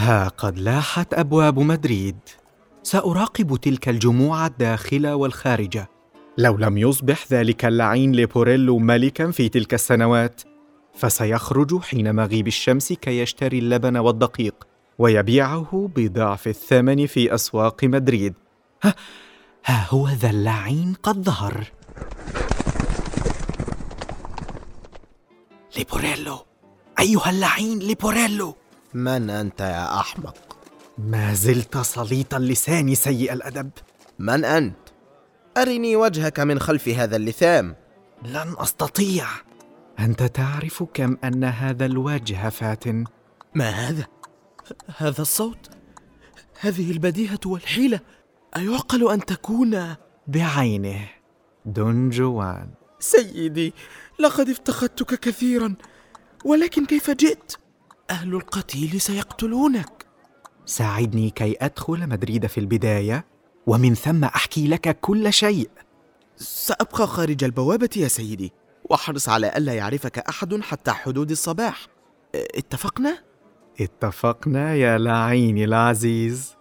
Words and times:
ها 0.00 0.28
قد 0.28 0.58
لاحت 0.58 1.14
أبواب 1.14 1.58
مدريد. 1.58 2.16
سأراقب 2.82 3.56
تلك 3.56 3.88
الجموع 3.88 4.46
الداخلة 4.46 5.16
والخارجة. 5.16 5.90
لو 6.38 6.56
لم 6.56 6.78
يصبح 6.78 7.26
ذلك 7.30 7.64
اللعين 7.64 8.12
ليبوريلو 8.12 8.78
ملكا 8.78 9.30
في 9.30 9.48
تلك 9.48 9.74
السنوات 9.74 10.42
فسيخرج 10.94 11.80
حين 11.80 12.14
مغيب 12.14 12.46
الشمس 12.46 12.92
كي 12.92 13.18
يشتري 13.18 13.58
اللبن 13.58 13.96
والدقيق 13.96 14.66
ويبيعه 14.98 15.90
بضعف 15.96 16.48
الثمن 16.48 17.06
في 17.06 17.34
أسواق 17.34 17.84
مدريد. 17.84 18.34
ها, 18.82 18.94
ها 19.66 19.86
هو 19.90 20.08
ذا 20.08 20.30
اللعين 20.30 20.94
قد 21.02 21.22
ظهر. 21.22 21.64
ليبوريلو 25.76 26.38
أيها 27.00 27.30
اللعين 27.30 27.78
ليبوريلو 27.78 28.54
من 28.94 29.30
أنت 29.30 29.60
يا 29.60 30.00
أحمق؟ 30.00 30.36
ما 30.98 31.34
زلت 31.34 31.78
سليط 31.78 32.34
اللسان 32.34 32.94
سيء 32.94 33.32
الأدب. 33.32 33.70
من 34.18 34.44
أنت؟ 34.44 34.76
أرني 35.56 35.96
وجهك 35.96 36.40
من 36.40 36.58
خلف 36.58 36.88
هذا 36.88 37.16
اللثام. 37.16 37.76
لن 38.22 38.54
أستطيع. 38.58 39.26
أنت 39.98 40.22
تعرف 40.22 40.82
كم 40.94 41.16
أن 41.24 41.44
هذا 41.44 41.86
الوجه 41.86 42.48
فاتن 42.48 43.04
ما 43.54 43.70
هذا؟ 43.70 44.06
هذا 44.96 45.22
الصوت؟ 45.22 45.70
هذه 46.60 46.90
البديهة 46.90 47.40
والحيلة. 47.46 48.00
أيعقل 48.56 49.10
أن 49.12 49.24
تكون؟ 49.24 49.94
بعينه. 50.26 51.08
دون 51.64 52.10
جوان. 52.10 52.70
سيدي 53.00 53.74
لقد 54.18 54.48
افتقدتك 54.48 55.20
كثيرا 55.20 55.74
ولكن 56.44 56.86
كيف 56.86 57.10
جئت؟ 57.10 57.59
أهل 58.10 58.34
القتيل 58.34 59.00
سيقتلونك. 59.00 60.06
ساعدني 60.66 61.30
كي 61.30 61.56
أدخل 61.60 62.08
مدريد 62.08 62.46
في 62.46 62.58
البداية 62.60 63.24
ومن 63.66 63.94
ثم 63.94 64.24
أحكي 64.24 64.68
لك 64.68 65.00
كل 65.00 65.32
شيء. 65.32 65.70
سأبقى 66.36 67.06
خارج 67.06 67.44
البوابة 67.44 67.90
يا 67.96 68.08
سيدي 68.08 68.52
وأحرص 68.84 69.28
على 69.28 69.52
ألا 69.56 69.72
يعرفك 69.72 70.18
أحد 70.18 70.60
حتى 70.60 70.90
حدود 70.90 71.30
الصباح. 71.30 71.86
اتفقنا؟ 72.34 73.18
اتفقنا 73.80 74.74
يا 74.74 74.98
لعيني 74.98 75.64
العزيز. 75.64 76.56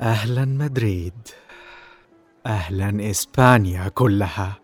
أهلا 0.00 0.44
مدريد. 0.44 1.28
أهلا 2.46 3.10
إسبانيا 3.10 3.88
كلها. 3.88 4.61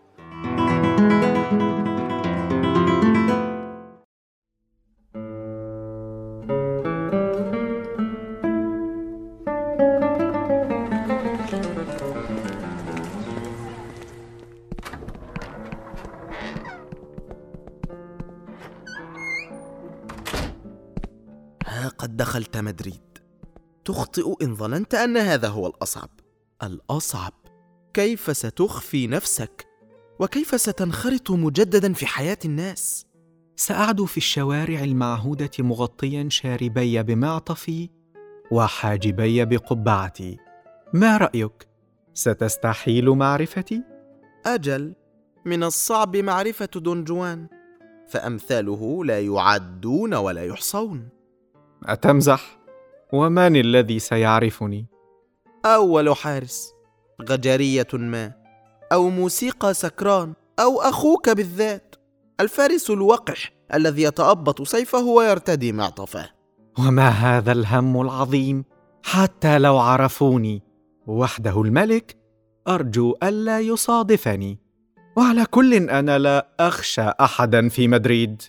دخلت 22.19 22.57
مدريد. 22.57 23.17
تخطئ 23.85 24.33
إن 24.41 24.55
ظننت 24.55 24.93
أن 24.95 25.17
هذا 25.17 25.47
هو 25.47 25.67
الأصعب. 25.67 26.09
الأصعب؟ 26.63 27.33
كيف 27.93 28.37
ستخفي 28.37 29.07
نفسك؟ 29.07 29.67
وكيف 30.19 30.61
ستنخرط 30.61 31.31
مجددا 31.31 31.93
في 31.93 32.05
حياة 32.05 32.37
الناس؟ 32.45 33.05
سأعدو 33.55 34.05
في 34.05 34.17
الشوارع 34.17 34.83
المعهودة 34.83 35.51
مغطيا 35.59 36.29
شاربي 36.29 37.03
بمعطفي 37.03 37.89
وحاجبي 38.51 39.45
بقبعتي. 39.45 40.37
ما 40.93 41.17
رأيك؟ 41.17 41.67
ستستحيل 42.13 43.09
معرفتي؟ 43.09 43.83
أجل 44.45 44.93
من 45.45 45.63
الصعب 45.63 46.17
معرفة 46.17 46.69
دون 46.75 47.03
جوان 47.03 47.47
فأمثاله 48.07 49.05
لا 49.05 49.19
يعدون 49.19 50.13
ولا 50.13 50.45
يحصون. 50.45 51.18
أتمزح؟ 51.85 52.59
ومن 53.13 53.55
الذي 53.55 53.99
سيعرفني؟ 53.99 54.85
أول 55.65 56.15
حارس 56.15 56.73
غجرية 57.29 57.87
ما 57.93 58.33
أو 58.91 59.09
موسيقى 59.09 59.73
سكران 59.73 60.33
أو 60.59 60.81
أخوك 60.81 61.29
بالذات. 61.29 61.95
الفارس 62.39 62.89
الوقح 62.89 63.53
الذي 63.73 64.01
يتأبط 64.01 64.61
سيفه 64.61 65.03
ويرتدي 65.05 65.71
معطفه. 65.71 66.29
وما 66.79 67.09
هذا 67.09 67.51
الهم 67.51 68.01
العظيم؟ 68.01 68.65
حتى 69.03 69.59
لو 69.59 69.77
عرفوني. 69.77 70.63
وحده 71.07 71.61
الملك 71.61 72.17
أرجو 72.67 73.15
ألا 73.23 73.59
يصادفني. 73.59 74.59
وعلى 75.17 75.45
كل 75.45 75.73
أنا 75.73 76.19
لا 76.19 76.47
أخشى 76.59 77.01
احدا 77.01 77.69
في 77.69 77.87
مدريد. 77.87 78.41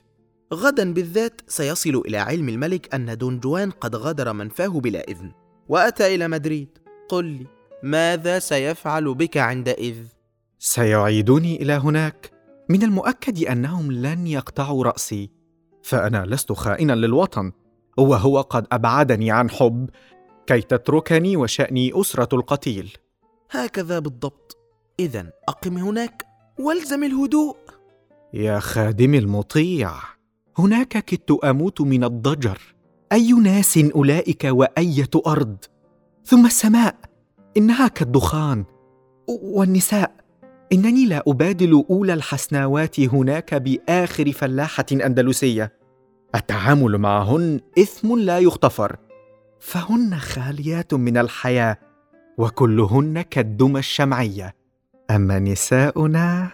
غدا 0.55 0.95
بالذات 0.95 1.41
سيصل 1.47 2.03
إلى 2.07 2.17
علم 2.17 2.49
الملك 2.49 2.95
أن 2.95 3.19
دون 3.19 3.41
جوان 3.41 3.71
قد 3.71 3.97
غادر 3.97 4.33
منفاه 4.33 4.81
بلا 4.81 5.09
إذن. 5.09 5.33
وأتى 5.69 6.15
إلى 6.15 6.29
مدريد. 6.29 6.79
قل 7.09 7.25
لي 7.25 7.47
ماذا 7.83 8.39
سيفعل 8.39 9.15
بك 9.15 9.37
عندئذ 9.37 9.97
سيعيدوني 10.59 11.63
إلى 11.63 11.73
هناك. 11.73 12.31
من 12.69 12.83
المؤكد 12.83 13.45
أنهم 13.45 13.93
لن 13.93 14.27
يقطعوا 14.27 14.85
رأسي. 14.85 15.31
فأنا 15.83 16.27
لست 16.27 16.53
خائنا 16.53 16.93
للوطن. 16.93 17.53
وهو 17.99 18.41
قد 18.41 18.67
أبعدني 18.73 19.31
عن 19.31 19.51
حب. 19.51 19.91
كي 20.47 20.61
تتركني 20.61 21.37
وشأني 21.37 22.01
أسرة 22.01 22.29
القتيل. 22.35 22.97
هكذا 23.51 23.99
بالضبط. 23.99 24.57
اذا 25.01 25.33
أقم 25.49 25.79
هناك. 25.79 26.27
والزم 26.59 27.05
الهدوء. 27.05 27.57
يا 28.33 28.59
خادمي 28.59 29.19
المطيع. 29.19 29.93
هناك 30.61 31.05
كدت 31.05 31.31
أموت 31.45 31.81
من 31.81 32.05
الضجر. 32.05 32.59
أي 33.13 33.33
ناس 33.33 33.79
أولئك 33.79 34.45
وايه 34.45 35.11
ارض 35.27 35.57
ثم 36.25 36.47
السماء 36.47 36.97
إنها 37.57 37.89
كالدخان. 37.89 38.65
والنساء 39.29 40.15
إنني 40.73 41.07
لا 41.07 41.23
أبادل 41.27 41.85
أولى 41.91 42.15
الحسناوات 42.15 43.01
هناك 43.01 43.55
بآخر 43.55 44.33
فلاحة 44.33 44.87
أندلسية. 44.93 45.73
التعامل 46.35 46.99
معهن 46.99 47.61
إثم 47.79 48.19
لا 48.19 48.39
يغتفر. 48.39 48.97
فهن 49.61 50.19
خاليات 50.19 50.95
من 50.95 51.17
الحياة 51.19 51.79
وكلهن 52.39 53.23
كالدمى 53.23 53.79
الشمعية. 53.79 54.57
أما 55.11 55.39
نساؤنا 55.39 56.51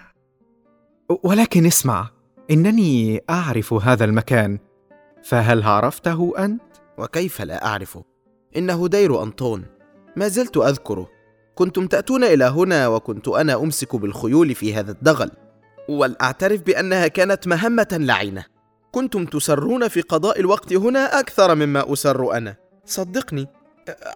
ولكن 1.22 1.66
اسمع. 1.66 2.15
إنني 2.50 3.22
أعرف 3.30 3.72
هذا 3.72 4.04
المكان 4.04 4.58
فهل 5.24 5.62
عرفته 5.62 6.32
أنت؟ 6.38 6.62
وكيف 6.98 7.42
لا 7.42 7.66
اعرفه 7.66 8.04
إنه 8.56 8.88
دير 8.88 9.22
أنطون. 9.22 9.64
ما 10.16 10.28
زلت 10.28 10.56
أذكره. 10.56 11.10
كنتم 11.54 11.86
تأتون 11.86 12.24
إلى 12.24 12.44
هنا 12.44 12.88
وكنت 12.88 13.28
أنا 13.28 13.54
أمسك 13.54 13.96
بالخيول 13.96 14.54
في 14.54 14.74
هذا 14.74 14.92
الدغل. 14.92 15.30
ولأعترف 15.88 16.62
بأنها 16.62 17.08
كانت 17.08 17.48
مهمة 17.48 17.88
لعينه. 17.92 18.44
كنتم 18.92 19.24
تسرون 19.24 19.88
في 19.88 20.00
قضاء 20.00 20.40
الوقت 20.40 20.72
هنا 20.72 21.20
أكثر 21.20 21.54
مما 21.54 21.92
أسر 21.92 22.36
أنا. 22.36 22.56
صدقني 22.84 23.46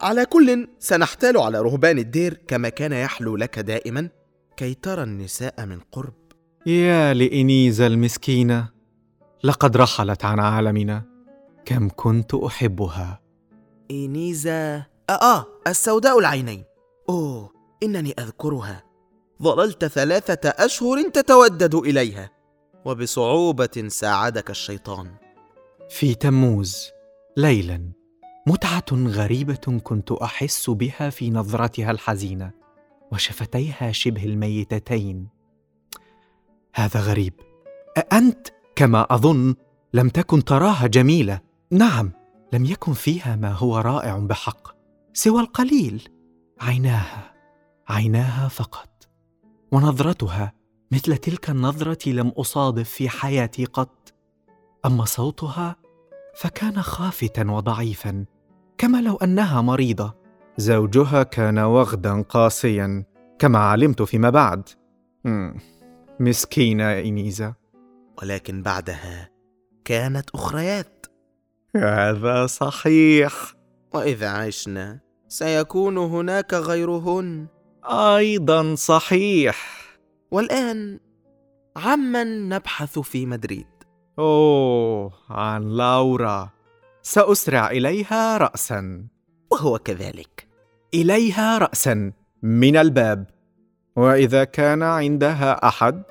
على 0.03 0.27
كل 0.27 0.69
سنحتال 0.79 1.39
على 1.39 1.61
رهبان 1.61 1.99
الدير 1.99 2.41
كما 2.49 2.69
كان 2.69 2.93
يحلو 2.93 3.37
لك 3.37 3.59
دائما 3.59 4.09
كي 4.57 4.75
ترى 4.75 5.03
النساء 5.03 5.67
من 5.67 5.81
قرب. 5.93 6.20
يا 6.67 7.15
لإنيزا 7.15 7.87
المسكينة 7.87 8.69
لقد 9.45 9.77
رحلت 9.77 10.25
عن 10.25 10.41
عالمنا. 10.41 11.03
كم 11.65 11.89
كنت 11.97 12.35
أحبها. 12.35 13.21
إنيزا 13.91 14.77
آه, 15.11 15.13
آه 15.13 15.47
السوداء 15.67 16.19
العينين. 16.19 16.65
أوه 17.09 17.51
إنني 17.83 18.15
أذكرها. 18.19 18.85
ظللت 19.43 19.85
ثلاثة 19.85 20.49
أشهر 20.49 21.03
تتودد 21.03 21.75
إليها 21.75 22.31
وبصعوبة 22.85 23.85
ساعدك 23.89 24.51
الشيطان. 24.51 25.15
في 25.91 26.15
تموز 26.15 26.89
ليلا 27.37 27.93
متعة 28.47 28.85
غريبة 28.93 29.81
كنت 29.85 30.13
أحس 30.13 30.71
بها 30.71 31.11
في 31.11 31.31
نظرتها 31.31 31.91
الحزينة 31.91 32.51
وشفتيها 33.13 33.93
شبه 33.93 34.25
الميتتين. 34.25 35.40
هذا 36.75 37.01
غريب. 37.01 37.35
أأنت 37.99 38.49
كما 38.77 39.07
أظن 39.11 39.55
لم 39.95 40.09
تكن 40.09 40.45
تراها 40.45 40.87
جميلة. 40.87 41.41
نعم 41.71 42.13
لم 42.53 42.65
يكن 42.65 42.93
فيها 42.93 43.37
ما 43.37 43.53
هو 43.53 43.79
رائع 43.79 44.19
بحق 44.19 44.69
سوى 45.13 45.41
القليل. 45.41 46.09
عيناها 46.61 47.33
عيناها 47.89 48.49
فقط. 48.49 49.09
ونظرتها 49.73 50.53
مثل 50.93 51.17
تلك 51.17 51.51
النظرة 51.51 52.09
لم 52.09 52.29
أصادف 52.29 52.89
في 52.89 53.09
حياتي 53.09 53.65
قط. 53.65 54.15
أما 54.87 55.05
صوتها 55.05 55.77
فكان 56.37 56.83
خافتا 56.83 57.51
وضعيفا 57.51 58.25
كما 58.79 59.03
لو 59.03 59.17
أنها 59.17 59.61
مريضة. 59.61 60.15
زوجها 60.59 61.23
كان 61.23 61.59
وغدا 61.59 62.23
قاسيا 62.23 63.05
كما 63.39 63.59
علمت 63.59 64.03
فيما 64.03 64.31
بعد. 64.31 64.69
مسكينة 66.21 66.99
إنيزا 66.99 67.55
ولكن 68.23 68.63
بعدها 68.63 69.31
كانت 69.85 70.31
أخريات. 70.31 71.07
هذا 71.77 72.47
صحيح. 72.47 73.55
وإذا 73.95 74.29
عشنا 74.29 75.01
سيكون 75.29 75.99
هناك 75.99 76.55
غيرهن. 76.55 77.47
أيضا 77.85 78.75
صحيح. 78.75 79.81
والآن 80.31 81.01
عمن 81.77 82.49
نبحث 82.49 82.99
في 82.99 83.27
مدريد. 83.27 83.67
أوه 84.19 85.13
عن 85.29 85.63
لورا. 85.63 86.51
سأسرع 87.03 87.71
إليها 87.71 88.39
راسا. 88.39 89.07
وهو 89.51 89.79
كذلك. 89.79 90.49
إليها 90.95 91.59
راسا 91.59 92.13
من 92.43 92.77
الباب. 92.77 93.40
وإذا 94.01 94.45
كان 94.45 94.83
عندها 94.83 95.69
أحد 95.69 96.03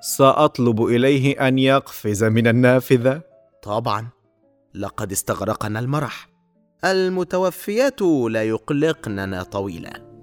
سأطلب 0.00 0.82
إليه 0.84 1.48
أن 1.48 1.58
يقفز 1.58 2.24
من 2.24 2.46
النافذة. 2.46 3.22
طبعا 3.62 4.08
لقد 4.74 5.12
استغرقنا 5.12 5.78
المرح. 5.78 6.28
المتوفيات 6.84 8.02
لا 8.02 8.42
يقلقننا 8.42 9.42
طويلا. 9.42 10.13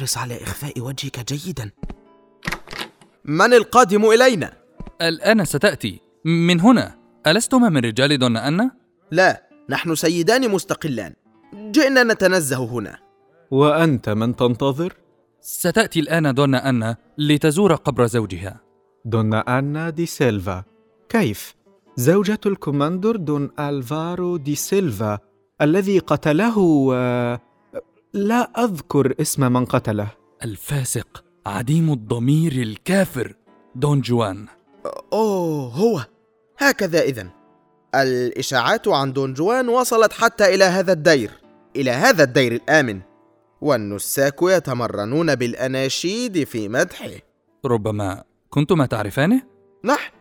احرص 0.00 0.18
على 0.18 0.42
إخفاء 0.42 0.80
وجهك 0.80 1.32
جيدا 1.32 1.70
من 3.24 3.52
القادم 3.52 4.04
إلينا؟ 4.04 4.52
الآن 5.02 5.44
ستأتي 5.44 6.00
من 6.24 6.60
هنا 6.60 6.94
ألستما 7.26 7.68
من 7.68 7.80
رجال 7.84 8.18
دونا 8.18 8.36
أنا؟ 8.36 8.70
لا 9.10 9.42
نحن 9.68 9.94
سيدان 9.94 10.50
مستقلان 10.50 11.12
جئنا 11.54 12.02
نتنزه 12.02 12.64
هنا 12.64 12.98
وأنت 13.50 14.08
من 14.08 14.36
تنتظر؟ 14.36 14.92
ستأتي 15.40 16.00
الآن 16.00 16.34
دونا 16.34 16.54
أنا 16.54 16.96
لتزور 17.18 17.74
قبر 17.74 18.06
زوجها 18.06 18.60
دونا 19.04 19.34
أنا 19.34 19.90
دي 19.90 20.06
سيلفا 20.06 20.64
كيف؟ 21.08 21.54
زوجة 21.96 22.40
الكوماندور 22.46 23.16
دون 23.16 23.50
ألفارو 23.58 24.36
دي 24.36 24.54
سيلفا 24.54 25.18
الذي 25.60 25.98
قتله 25.98 26.58
و... 26.58 26.94
لا 28.12 28.64
أذكر 28.64 29.14
اسم 29.20 29.52
من 29.52 29.64
قتله. 29.64 30.08
الفاسق 30.44 31.24
عديم 31.46 31.92
الضمير 31.92 32.52
الكافر 32.52 33.34
دون 33.74 34.00
جوان. 34.00 34.46
أوه 35.12 35.72
هو. 35.74 36.04
هكذا 36.58 37.00
إذن. 37.02 37.30
الإشاعات 37.94 38.88
عن 38.88 39.12
دون 39.12 39.34
جوان 39.34 39.68
وصلت 39.68 40.12
حتى 40.12 40.54
إلى 40.54 40.64
هذا 40.64 40.92
الدير 40.92 41.30
إلى 41.76 41.90
هذا 41.90 42.22
الدير 42.22 42.52
الآمن. 42.52 43.00
والنساك 43.60 44.42
يتمرنون 44.42 45.34
بالأناشيد 45.34 46.44
في 46.44 46.68
مدحه. 46.68 47.10
ربما 47.64 48.24
كنتما 48.50 48.86
تعرفانه؟ 48.86 49.42
نحن 49.84 50.12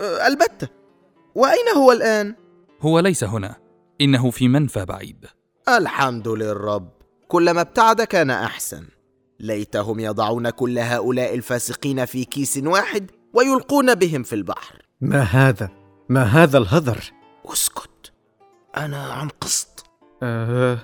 البتة 0.00 0.68
وأين 1.34 1.68
هو 1.76 1.92
الآن؟ 1.92 2.34
هو 2.80 3.00
ليس 3.00 3.24
هنا. 3.24 3.56
إنه 4.00 4.30
في 4.30 4.48
منفى 4.48 4.84
بعيد. 4.84 5.26
الحمد 5.68 6.28
للرب. 6.28 6.93
كلما 7.28 7.60
ابتعد 7.60 8.02
كان 8.02 8.30
أحسن. 8.30 8.84
ليتهم 9.40 10.00
يضعون 10.00 10.50
كل 10.50 10.78
هؤلاء 10.78 11.34
الفاسقين 11.34 12.04
في 12.04 12.24
كيس 12.24 12.58
واحد 12.58 13.10
ويلقون 13.34 13.94
بهم 13.94 14.22
في 14.22 14.34
البحر. 14.34 14.82
ما 15.00 15.20
هذا؟ 15.20 15.68
ما 16.08 16.22
هذا 16.22 16.58
الهذر؟ 16.58 17.12
اسكت. 17.46 18.12
أنا 18.76 19.02
عن 19.02 19.28
قسط. 19.28 19.84
آه 20.22 20.78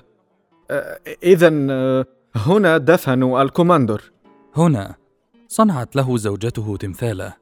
آه 0.71 0.99
اذا 1.23 1.67
آه 1.69 2.05
هنا 2.35 2.77
دفنوا 2.77 3.41
الكوماندور. 3.41 4.11
هنا 4.55 4.95
صنعت 5.47 5.95
له 5.95 6.17
زوجته 6.17 6.77
تمثاله 6.77 7.33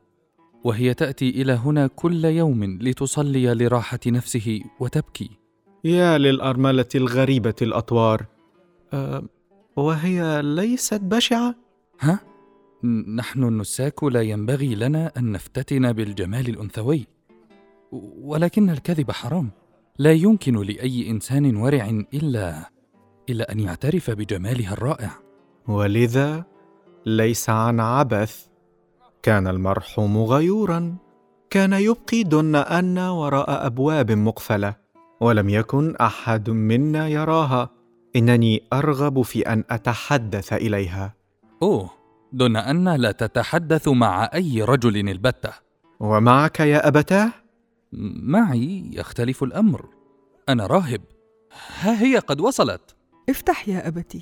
وهي 0.63 0.93
تأتي 0.93 1.29
إلى 1.29 1.53
هنا 1.53 1.87
كل 1.87 2.25
يوم 2.25 2.79
لتصلي 2.81 3.53
لراحة 3.53 3.99
نفسه 4.07 4.61
وتبكي. 4.79 5.29
يا 5.83 6.17
للأرملة 6.17 6.89
الغريبة 6.95 7.55
الأطوار. 7.61 8.25
أه 8.93 9.23
وهي 9.75 10.41
ليست 10.41 11.01
بشعة؟ 11.01 11.55
ها؟ 12.01 12.19
نحن 13.15 13.43
النساك 13.43 14.03
لا 14.03 14.21
ينبغي 14.21 14.75
لنا 14.75 15.11
أن 15.17 15.31
نفتتن 15.31 15.93
بالجمال 15.93 16.49
الأنثوي. 16.49 17.07
ولكن 18.21 18.69
الكذب 18.69 19.11
حرام. 19.11 19.49
لا 19.99 20.11
يمكن 20.11 20.55
لأي 20.55 21.09
إنسان 21.09 21.55
ورع 21.55 21.89
إلا 22.13 22.69
إلا 23.29 23.51
أن 23.51 23.59
يعترف 23.59 24.11
بجمالها 24.11 24.73
الرائع. 24.73 25.11
ولذا 25.67 26.43
ليس 27.05 27.49
عن 27.49 27.79
عبث. 27.79 28.45
كان 29.23 29.47
المرحوم 29.47 30.17
غيورا. 30.17 30.95
كان 31.49 31.73
يبقي 31.73 32.23
دون 32.23 32.55
أن 32.55 32.97
وراء 32.97 33.65
أبواب 33.65 34.11
مقفلة. 34.11 34.75
ولم 35.21 35.49
يكن 35.49 35.95
أحد 35.95 36.49
منا 36.49 37.07
يراها. 37.07 37.78
إنني 38.15 38.63
أرغب 38.73 39.21
في 39.21 39.41
أن 39.41 39.63
أتحدث 39.69 40.53
إليها. 40.53 41.13
أوه 41.61 41.89
دون 42.33 42.57
أن 42.57 42.95
لا 42.95 43.11
تتحدث 43.11 43.87
مع 43.87 44.29
أي 44.33 44.61
رجل 44.61 45.09
البتة. 45.09 45.53
ومعك 45.99 46.59
يا 46.59 46.87
أبتاه؟ 46.87 47.31
معي 48.23 48.89
يختلف 48.93 49.43
الأمر. 49.43 49.89
أنا 50.49 50.67
راهب. 50.67 51.01
ها 51.79 52.01
هي 52.01 52.17
قد 52.17 52.41
وصلت. 52.41 52.95
افتح 53.29 53.69
يا 53.69 53.87
أبتي. 53.87 54.21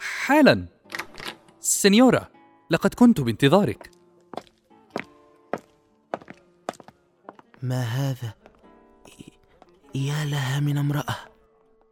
حالا. 0.00 0.66
سنيورا 1.60 2.28
لقد 2.70 2.94
كنت 2.94 3.20
بانتظارك. 3.20 3.90
ما 7.62 7.82
هذا؟ 7.82 8.34
يا 9.94 10.24
لها 10.24 10.60
من 10.60 10.78
امرأة. 10.78 11.16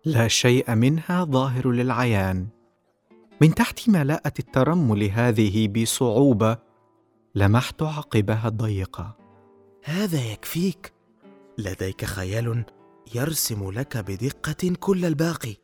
لا 0.07 0.29
شيء 0.29 0.75
منها 0.75 1.25
ظاهر 1.25 1.71
للعيان. 1.71 2.47
من 3.41 3.55
تحت 3.55 3.89
ملاءة 3.89 4.33
الترمل 4.39 5.03
هذه 5.03 5.69
بصعوبة 5.69 6.59
لمحت 7.35 7.83
عقبها 7.83 8.49
الضيقة. 8.49 9.17
هذا 9.85 10.33
يكفيك. 10.33 10.93
لديك 11.59 12.05
خيال 12.05 12.65
يرسم 13.15 13.71
لك 13.71 13.97
بدقة 13.97 14.75
كل 14.81 15.05
الباقي. 15.05 15.57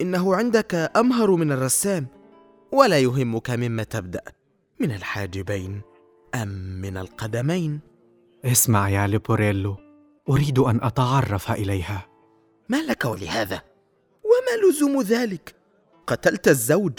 إنه 0.00 0.34
عندك 0.34 0.74
أمهر 0.96 1.30
من 1.30 1.52
الرسام 1.52 2.06
ولا 2.72 2.98
يهمك 2.98 3.50
مما 3.50 3.82
تبدأ. 3.82 4.22
من 4.80 4.92
الحاجبين 4.92 5.80
أم 6.34 6.48
من 6.80 6.96
القدمين؟ 6.96 7.80
اسمع 8.44 8.88
يا 8.88 9.06
ليبوريلو 9.06 9.76
أريد 10.28 10.58
أن 10.58 10.80
أتعرف 10.82 11.50
إليها. 11.50 12.06
ما 12.68 12.82
لك 12.82 13.04
ولهذا؟ 13.04 13.69
وما 14.40 14.68
لزوم 14.68 15.02
ذلك؟ 15.02 15.54
قتلت 16.06 16.48
الزوج 16.48 16.92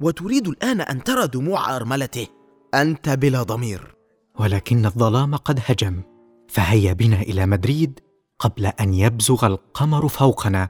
وتريد 0.00 0.48
الآن 0.48 0.80
أن 0.80 1.04
ترى 1.04 1.26
دموع 1.26 1.76
أرملته. 1.76 2.26
أنت 2.74 3.08
بلا 3.08 3.42
ضمير. 3.42 3.96
ولكن 4.40 4.86
الظلام 4.86 5.36
قد 5.36 5.60
هجم. 5.66 6.02
فهيا 6.48 6.92
بنا 6.92 7.20
إلى 7.22 7.46
مدريد 7.46 8.00
قبل 8.38 8.66
أن 8.66 8.94
يبزغ 8.94 9.46
القمر 9.46 10.08
فوقنا 10.08 10.68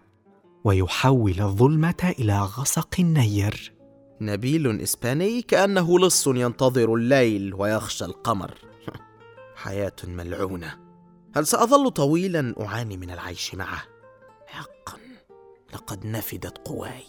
ويحول 0.65 1.41
الظلمة 1.41 2.15
إلى 2.19 2.41
غسق 2.41 3.01
نير 3.01 3.73
نبيل 4.21 4.81
إسباني 4.81 5.43
كأنه 5.43 5.99
لص 5.99 6.27
ينتظر 6.27 6.95
الليل 6.95 7.55
ويخشى 7.55 8.05
القمر. 8.05 8.55
حياة 9.63 9.97
ملعونة. 10.05 10.79
هل 11.37 11.47
سأظل 11.47 11.91
طويلا 11.91 12.55
أعاني 12.61 12.97
من 12.97 13.11
العيش 13.11 13.55
معه؟ 13.55 13.96
لقد 15.75 16.07
نفدت 16.07 16.59
قواي. 16.59 17.03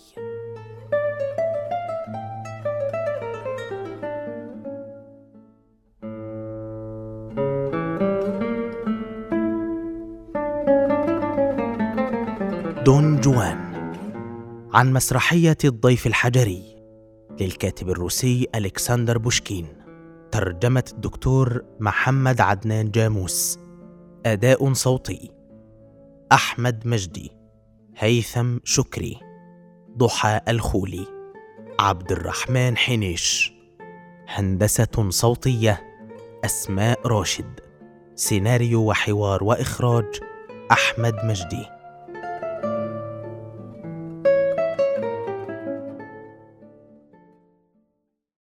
دون 12.86 13.22
جوان 13.22 13.58
عن 14.74 14.94
مسرحية 14.94 15.58
الضيف 15.66 16.08
الحجري 16.08 16.64
للكاتب 17.42 17.90
الروسي 17.90 18.48
ألكسندر 18.56 19.18
بوشكين 19.18 19.68
ترجمة 20.32 20.84
الدكتور 20.94 21.66
محمد 21.80 22.42
عدنان 22.42 22.92
جاموس 22.92 23.60
أداء 24.26 24.74
صوتي 24.74 25.32
أحمد 26.32 26.88
مجدي. 26.88 27.37
هيثم 28.00 28.58
شكري 28.64 29.20
ضحى 29.98 30.42
الخولي 30.48 31.08
عبد 31.80 32.12
الرحمن 32.12 32.78
حنيش 32.78 33.54
هندسة 34.28 35.10
صوتية 35.10 35.84
أسماء 36.46 37.08
راشد 37.08 37.60
سيناريو 38.16 38.90
وحوار 38.90 39.44
وإخراج 39.44 40.20
أحمد 40.72 41.16
مجدي. 41.24 41.77